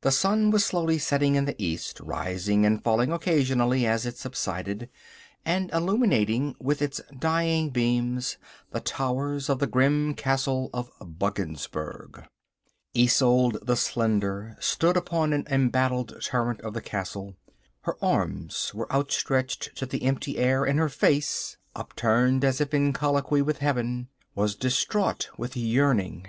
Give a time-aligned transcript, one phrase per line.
[0.00, 4.88] The sun was slowly setting in the east, rising and falling occasionally as it subsided,
[5.44, 8.38] and illuminating with its dying beams
[8.70, 12.24] the towers of the grim castle of Buggensberg.
[12.96, 17.36] Isolde the Slender stood upon an embattled turret of the castle.
[17.82, 22.94] Her arms were outstretched to the empty air, and her face, upturned as if in
[22.94, 26.26] colloquy with heaven, was distraught with yearning.